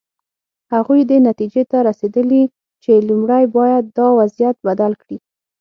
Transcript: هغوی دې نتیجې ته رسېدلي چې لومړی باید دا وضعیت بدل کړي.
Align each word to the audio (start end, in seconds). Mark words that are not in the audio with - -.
هغوی 0.73 1.01
دې 1.09 1.17
نتیجې 1.29 1.63
ته 1.71 1.77
رسېدلي 1.89 2.43
چې 2.83 2.91
لومړی 3.07 3.43
باید 3.57 3.83
دا 3.97 4.07
وضعیت 4.19 4.57
بدل 4.67 4.91
کړي. 5.01 5.17